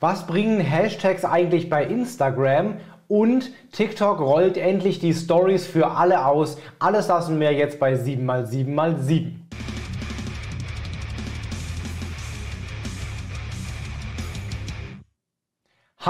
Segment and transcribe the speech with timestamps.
[0.00, 2.76] Was bringen Hashtags eigentlich bei Instagram?
[3.08, 6.56] Und TikTok rollt endlich die Stories für alle aus.
[6.78, 9.37] Alles und mehr jetzt bei 7x7x7.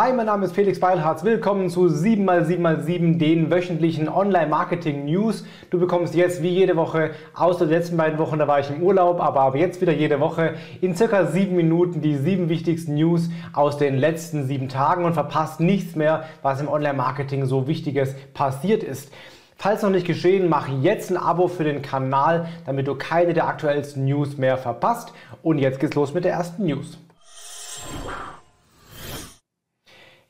[0.00, 1.24] Hi, mein Name ist Felix Beilharz.
[1.24, 5.44] Willkommen zu 7x7x7, den wöchentlichen Online-Marketing-News.
[5.70, 8.80] Du bekommst jetzt wie jede Woche, außer den letzten beiden Wochen, da war ich im
[8.80, 13.28] Urlaub, aber ab jetzt wieder jede Woche in circa sieben Minuten die sieben wichtigsten News
[13.52, 18.84] aus den letzten sieben Tagen und verpasst nichts mehr, was im Online-Marketing so Wichtiges passiert
[18.84, 19.10] ist.
[19.56, 23.48] Falls noch nicht geschehen, mach jetzt ein Abo für den Kanal, damit du keine der
[23.48, 25.12] aktuellsten News mehr verpasst.
[25.42, 26.98] Und jetzt geht's los mit der ersten News.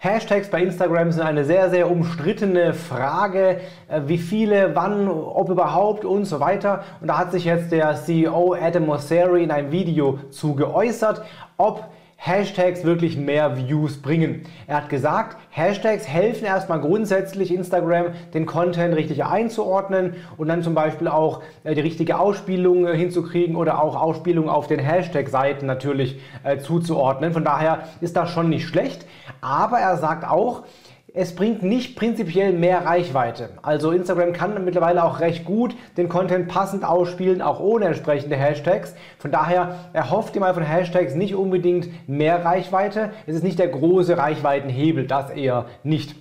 [0.01, 3.61] Hashtags bei Instagram sind eine sehr, sehr umstrittene Frage.
[3.89, 6.85] Äh, wie viele, wann, ob überhaupt und so weiter.
[7.01, 11.23] Und da hat sich jetzt der CEO Adam Mosseri in einem Video zu geäußert,
[11.57, 11.85] ob
[12.21, 14.43] Hashtags wirklich mehr Views bringen.
[14.67, 20.75] Er hat gesagt, Hashtags helfen erstmal grundsätzlich Instagram, den Content richtig einzuordnen und dann zum
[20.75, 26.21] Beispiel auch äh, die richtige Ausspielung äh, hinzukriegen oder auch Ausspielung auf den Hashtag-Seiten natürlich
[26.43, 27.33] äh, zuzuordnen.
[27.33, 29.07] Von daher ist das schon nicht schlecht.
[29.41, 30.65] Aber er sagt auch,
[31.15, 33.51] es bringt nicht prinzipiell mehr Reichweite.
[33.63, 38.95] Also Instagram kann mittlerweile auch recht gut den Content passend ausspielen, auch ohne entsprechende Hashtags.
[39.19, 43.11] Von daher erhofft ihr mal von Hashtags nicht unbedingt mehr Reichweite.
[43.27, 46.15] Es ist nicht der große Reichweitenhebel, das eher nicht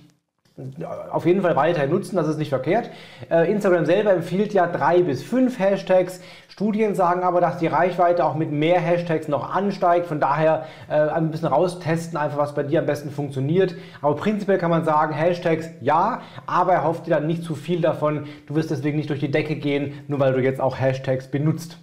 [1.10, 2.90] auf jeden Fall weiterhin nutzen, das ist nicht verkehrt.
[3.30, 6.20] Äh, Instagram selber empfiehlt ja drei bis fünf Hashtags.
[6.58, 10.06] Studien sagen aber, dass die Reichweite auch mit mehr Hashtags noch ansteigt.
[10.06, 13.76] Von daher äh, ein bisschen raustesten, einfach was bei dir am besten funktioniert.
[14.02, 17.80] Aber prinzipiell kann man sagen, Hashtags ja, aber er hofft dir dann nicht zu viel
[17.80, 18.26] davon.
[18.48, 21.78] Du wirst deswegen nicht durch die Decke gehen, nur weil du jetzt auch Hashtags benutzt.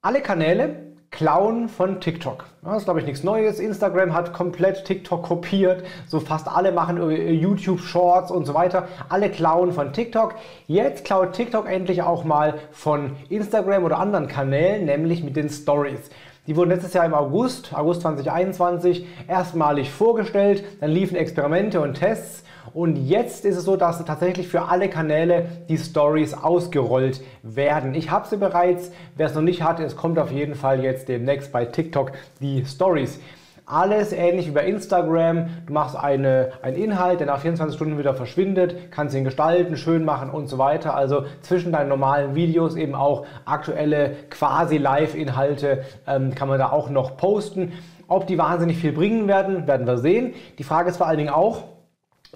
[0.00, 0.87] Alle Kanäle
[1.18, 2.44] Clown von TikTok.
[2.62, 3.58] Das ist, glaube ich, nichts Neues.
[3.58, 5.82] Instagram hat komplett TikTok kopiert.
[6.06, 8.86] So fast alle machen YouTube Shorts und so weiter.
[9.08, 10.36] Alle klauen von TikTok.
[10.68, 16.08] Jetzt klaut TikTok endlich auch mal von Instagram oder anderen Kanälen, nämlich mit den Stories.
[16.46, 20.62] Die wurden letztes Jahr im August, August 2021, erstmalig vorgestellt.
[20.80, 22.44] Dann liefen Experimente und Tests.
[22.74, 27.94] Und jetzt ist es so, dass tatsächlich für alle Kanäle die Stories ausgerollt werden.
[27.94, 28.90] Ich habe sie bereits.
[29.16, 32.64] Wer es noch nicht hat, es kommt auf jeden Fall jetzt demnächst bei TikTok die
[32.64, 33.20] Stories.
[33.70, 35.48] Alles ähnlich wie bei Instagram.
[35.66, 40.06] Du machst eine, einen Inhalt, der nach 24 Stunden wieder verschwindet, kannst ihn gestalten, schön
[40.06, 40.94] machen und so weiter.
[40.94, 46.88] Also zwischen deinen normalen Videos eben auch aktuelle quasi Live-Inhalte ähm, kann man da auch
[46.88, 47.72] noch posten.
[48.06, 50.32] Ob die wahnsinnig viel bringen werden, werden wir sehen.
[50.58, 51.64] Die Frage ist vor allen Dingen auch,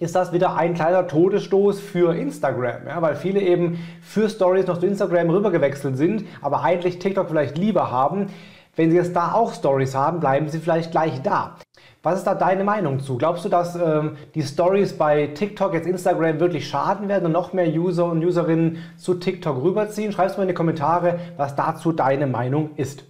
[0.01, 4.79] ist das wieder ein kleiner Todesstoß für Instagram, ja, weil viele eben für Stories noch
[4.79, 8.27] zu Instagram rübergewechselt sind, aber eigentlich TikTok vielleicht lieber haben.
[8.75, 11.57] Wenn sie jetzt da auch Stories haben, bleiben sie vielleicht gleich da.
[12.03, 13.19] Was ist da deine Meinung zu?
[13.19, 17.53] Glaubst du, dass ähm, die Stories bei TikTok jetzt Instagram wirklich schaden werden und noch
[17.53, 20.11] mehr User und Userinnen zu TikTok rüberziehen?
[20.11, 23.05] Schreib mir in die Kommentare, was dazu deine Meinung ist.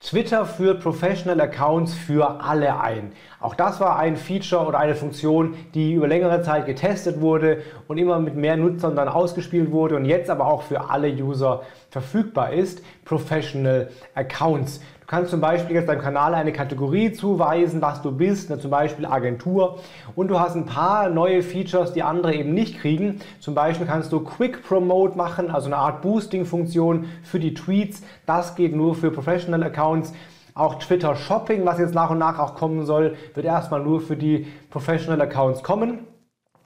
[0.00, 3.12] Twitter führt Professional Accounts für alle ein.
[3.40, 7.98] Auch das war ein Feature oder eine Funktion, die über längere Zeit getestet wurde und
[7.98, 12.52] immer mit mehr Nutzern dann ausgespielt wurde und jetzt aber auch für alle User verfügbar
[12.52, 12.80] ist.
[13.04, 18.58] Professional Accounts kannst zum Beispiel jetzt deinem Kanal eine Kategorie zuweisen, was du bist, ne,
[18.58, 19.80] zum Beispiel Agentur.
[20.14, 23.20] Und du hast ein paar neue Features, die andere eben nicht kriegen.
[23.40, 28.02] Zum Beispiel kannst du Quick Promote machen, also eine Art Boosting-Funktion für die Tweets.
[28.26, 30.12] Das geht nur für Professional Accounts.
[30.54, 34.16] Auch Twitter Shopping, was jetzt nach und nach auch kommen soll, wird erstmal nur für
[34.16, 36.00] die Professional Accounts kommen.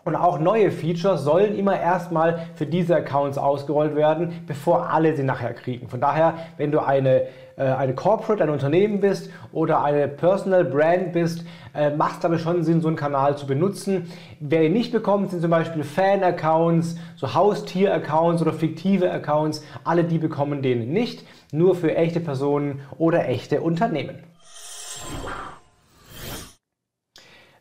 [0.04, 5.22] Und auch neue Features sollen immer erstmal für diese Accounts ausgerollt werden, bevor alle sie
[5.22, 5.88] nachher kriegen.
[5.88, 7.22] Von daher, wenn du eine,
[7.56, 12.38] äh, eine Corporate, ein Unternehmen bist oder eine Personal Brand bist, äh, macht es aber
[12.38, 14.10] schon Sinn, so einen Kanal zu benutzen.
[14.40, 19.64] Wer ihn nicht bekommt, sind zum Beispiel Fan-Accounts, so Haustier-Accounts oder fiktive Accounts.
[19.84, 24.31] Alle die bekommen den nicht, nur für echte Personen oder echte Unternehmen.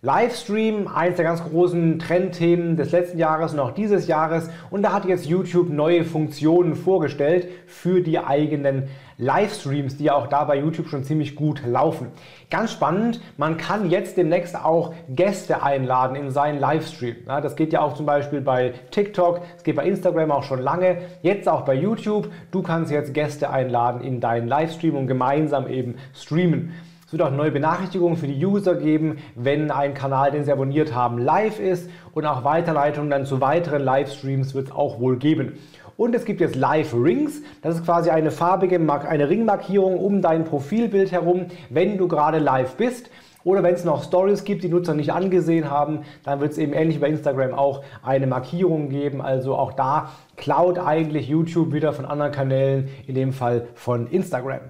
[0.04, 4.50] Livestream, eines der ganz großen Trendthemen des letzten Jahres und auch dieses Jahres.
[4.72, 8.88] Und da hat jetzt YouTube neue Funktionen vorgestellt für die eigenen
[9.20, 12.08] Livestreams, die ja auch da bei YouTube schon ziemlich gut laufen.
[12.50, 17.18] Ganz spannend, man kann jetzt demnächst auch Gäste einladen in seinen Livestream.
[17.28, 20.62] Ja, das geht ja auch zum Beispiel bei TikTok, es geht bei Instagram auch schon
[20.62, 22.32] lange, jetzt auch bei YouTube.
[22.50, 26.72] Du kannst jetzt Gäste einladen in deinen Livestream und gemeinsam eben streamen.
[27.12, 30.96] Es wird auch neue Benachrichtigungen für die User geben, wenn ein Kanal, den sie abonniert
[30.96, 35.60] haben, live ist und auch Weiterleitungen dann zu weiteren Livestreams wird es auch wohl geben.
[35.98, 37.42] Und es gibt jetzt Live Rings.
[37.64, 42.78] Das ist quasi eine farbige, eine Ringmarkierung um dein Profilbild herum, wenn du gerade live
[42.78, 43.10] bist.
[43.44, 46.72] Oder wenn es noch Stories gibt, die Nutzer nicht angesehen haben, dann wird es eben
[46.72, 49.22] ähnlich wie bei Instagram auch eine Markierung geben.
[49.22, 54.62] Also auch da klaut eigentlich YouTube wieder von anderen Kanälen, in dem Fall von Instagram.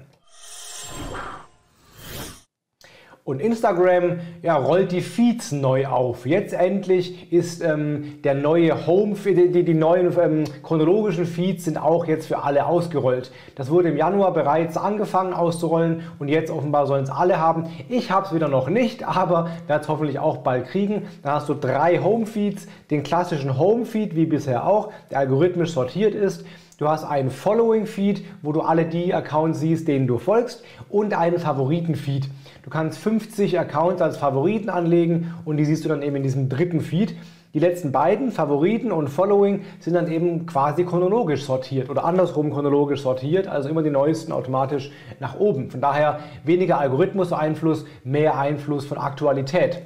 [3.24, 6.26] Und Instagram ja, rollt die Feeds neu auf.
[6.26, 12.08] Jetzt endlich ist ähm, der neue Home, die, die neuen ähm, chronologischen Feeds sind auch
[12.08, 13.32] jetzt für alle ausgerollt.
[13.54, 17.70] Das wurde im Januar bereits angefangen auszurollen und jetzt offenbar sollen es alle haben.
[17.90, 21.04] Ich habe es wieder noch nicht, aber werde es hoffentlich auch bald kriegen.
[21.22, 25.74] Dann hast du drei Home Feeds, den klassischen Home Feed wie bisher auch, der algorithmisch
[25.74, 26.44] sortiert ist.
[26.82, 31.38] Du hast einen Following-Feed, wo du alle die Accounts siehst, denen du folgst und einen
[31.38, 32.28] Favoriten-Feed.
[32.64, 36.50] Du kannst 50 Accounts als Favoriten anlegen und die siehst du dann eben in diesem
[36.50, 37.14] dritten Feed.
[37.54, 43.04] Die letzten beiden, Favoriten und Following, sind dann eben quasi chronologisch sortiert oder andersrum chronologisch
[43.04, 45.70] sortiert, also immer die neuesten automatisch nach oben.
[45.70, 49.84] Von daher weniger Algorithmus-Einfluss, mehr Einfluss von Aktualität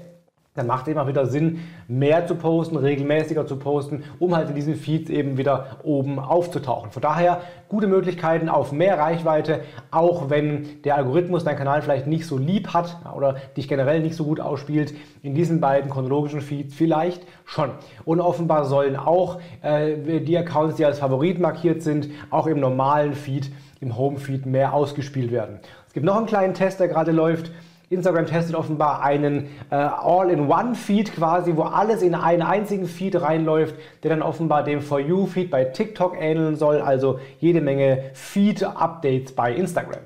[0.55, 4.55] dann macht es immer wieder Sinn, mehr zu posten, regelmäßiger zu posten, um halt in
[4.55, 6.91] diesen Feeds eben wieder oben aufzutauchen.
[6.91, 9.61] Von daher gute Möglichkeiten auf mehr Reichweite,
[9.91, 14.15] auch wenn der Algorithmus deinen Kanal vielleicht nicht so lieb hat oder dich generell nicht
[14.15, 14.93] so gut ausspielt.
[15.21, 17.71] In diesen beiden chronologischen Feeds vielleicht schon.
[18.05, 23.13] Und offenbar sollen auch äh, die Accounts, die als Favorit markiert sind, auch im normalen
[23.13, 25.59] Feed, im Home-Feed mehr ausgespielt werden.
[25.87, 27.51] Es gibt noch einen kleinen Test, der gerade läuft.
[27.89, 34.09] Instagram testet offenbar einen äh, All-in-One-Feed quasi, wo alles in einen einzigen Feed reinläuft, der
[34.09, 40.01] dann offenbar dem For You-Feed bei TikTok ähneln soll, also jede Menge Feed-Updates bei Instagram.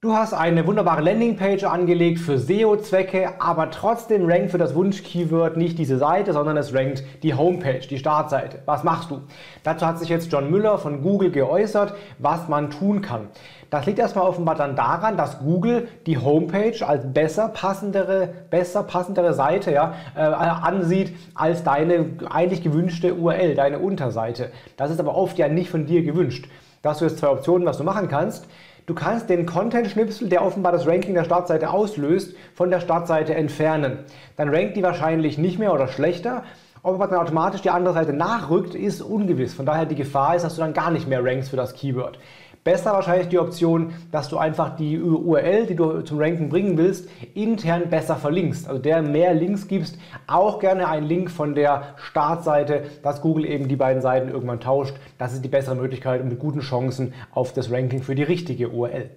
[0.00, 5.76] Du hast eine wunderbare Landingpage angelegt für SEO-Zwecke, aber trotzdem rankt für das Wunsch-Keyword nicht
[5.76, 8.62] diese Seite, sondern es rankt die Homepage, die Startseite.
[8.64, 9.22] Was machst du?
[9.64, 13.26] Dazu hat sich jetzt John Müller von Google geäußert, was man tun kann.
[13.70, 19.34] Das liegt erstmal offenbar dann daran, dass Google die Homepage als besser passendere, besser passendere
[19.34, 24.50] Seite ja, äh, ansieht als deine eigentlich gewünschte URL, deine Unterseite.
[24.78, 26.48] Das ist aber oft ja nicht von dir gewünscht.
[26.80, 28.46] Da hast du jetzt zwei Optionen, was du machen kannst.
[28.86, 33.98] Du kannst den Content-Schnipsel, der offenbar das Ranking der Startseite auslöst, von der Startseite entfernen.
[34.36, 36.44] Dann rankt die wahrscheinlich nicht mehr oder schlechter.
[36.82, 39.52] Ob aber dann automatisch die andere Seite nachrückt, ist ungewiss.
[39.52, 42.18] Von daher die Gefahr ist, dass du dann gar nicht mehr rankst für das Keyword.
[42.68, 47.08] Besser wahrscheinlich die Option, dass du einfach die URL, die du zum Ranken bringen willst,
[47.32, 48.68] intern besser verlinkst.
[48.68, 53.68] Also der mehr Links gibst, auch gerne ein Link von der Startseite, dass Google eben
[53.68, 54.94] die beiden Seiten irgendwann tauscht.
[55.16, 58.68] Das ist die bessere Möglichkeit und mit guten Chancen auf das Ranking für die richtige
[58.68, 59.08] URL.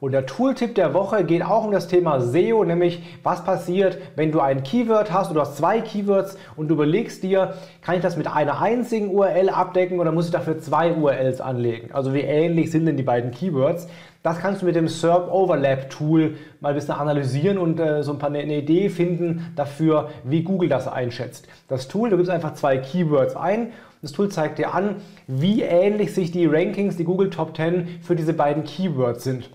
[0.00, 4.30] Und der Tooltip der Woche geht auch um das Thema SEO, nämlich was passiert, wenn
[4.30, 8.28] du ein Keyword hast, hast zwei Keywords und du überlegst dir, kann ich das mit
[8.32, 11.90] einer einzigen URL abdecken oder muss ich dafür zwei URLs anlegen?
[11.92, 13.88] Also wie ähnlich sind denn die beiden Keywords?
[14.22, 18.12] Das kannst du mit dem SERP Overlap Tool mal ein bisschen analysieren und äh, so
[18.12, 21.48] ein paar eine Idee finden dafür, wie Google das einschätzt.
[21.66, 23.72] Das Tool, du gibst einfach zwei Keywords ein.
[24.00, 24.96] Das Tool zeigt dir an,
[25.26, 29.50] wie ähnlich sich die Rankings, die Google Top 10 für diese beiden Keywords sind.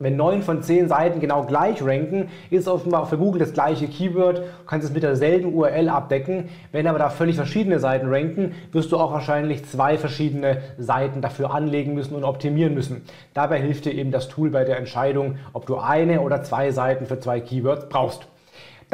[0.00, 4.38] Wenn 9 von 10 Seiten genau gleich ranken, ist offenbar für Google das gleiche Keyword,
[4.38, 6.48] du kannst es mit derselben URL abdecken.
[6.72, 11.54] Wenn aber da völlig verschiedene Seiten ranken, wirst du auch wahrscheinlich zwei verschiedene Seiten dafür
[11.54, 13.02] anlegen müssen und optimieren müssen.
[13.34, 17.06] Dabei hilft dir eben das Tool bei der Entscheidung, ob du eine oder zwei Seiten
[17.06, 18.26] für zwei Keywords brauchst.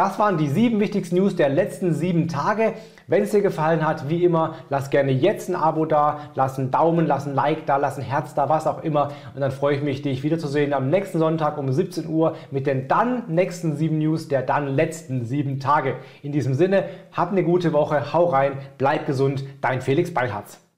[0.01, 2.73] Das waren die sieben wichtigsten News der letzten sieben Tage.
[3.07, 6.71] Wenn es dir gefallen hat, wie immer, lass gerne jetzt ein Abo da, lass einen
[6.71, 9.09] Daumen, lass ein Like da, lass ein Herz da, was auch immer.
[9.35, 12.89] Und dann freue ich mich, dich wiederzusehen am nächsten Sonntag um 17 Uhr mit den
[12.89, 15.97] dann nächsten sieben News der dann letzten sieben Tage.
[16.23, 20.70] In diesem Sinne, hab eine gute Woche, hau rein, bleib gesund, dein Felix Beilharz.